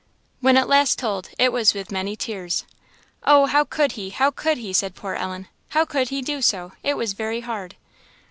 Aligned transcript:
When 0.39 0.57
at 0.57 0.67
last 0.67 0.97
told, 0.97 1.29
it 1.37 1.53
was 1.53 1.75
with 1.75 1.91
many 1.91 2.15
tears. 2.15 2.65
"Oh, 3.21 3.45
how 3.45 3.63
could 3.63 3.91
he! 3.91 4.09
how 4.09 4.31
could 4.31 4.57
he!" 4.57 4.73
said 4.73 4.95
poor 4.95 5.13
Ellen 5.13 5.47
"how 5.77 5.85
could 5.85 6.09
he 6.09 6.23
do 6.23 6.41
so! 6.41 6.71
it 6.83 6.97
was 6.97 7.13
very 7.13 7.41
hard!" 7.41 7.75